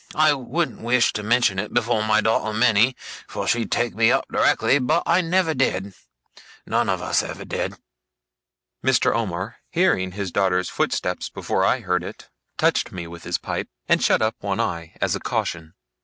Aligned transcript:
I 0.15 0.33
wouldn't 0.33 0.81
wish 0.81 1.13
to 1.13 1.21
mention 1.21 1.59
it 1.59 1.75
before 1.75 2.01
my 2.03 2.21
daughter 2.21 2.57
Minnie 2.57 2.95
for 3.27 3.47
she'd 3.47 3.71
take 3.71 3.93
me 3.93 4.11
up 4.11 4.25
directly 4.31 4.79
but 4.79 5.03
I 5.05 5.21
never 5.21 5.53
did. 5.53 5.93
None 6.65 6.89
of 6.89 7.03
us 7.03 7.21
ever 7.21 7.45
did.' 7.45 7.75
Mr. 8.83 9.13
Omer, 9.13 9.57
hearing 9.69 10.13
his 10.13 10.31
daughter's 10.31 10.69
footstep 10.69 11.19
before 11.35 11.63
I 11.63 11.81
heard 11.81 12.03
it, 12.03 12.29
touched 12.57 12.91
me 12.91 13.05
with 13.05 13.25
his 13.25 13.37
pipe, 13.37 13.69
and 13.87 14.03
shut 14.03 14.23
up 14.23 14.37
one 14.39 14.59
eye, 14.59 14.95
as 14.99 15.15
a 15.15 15.19
caution. 15.19 15.75